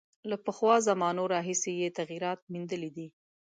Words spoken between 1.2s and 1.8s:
راهیسې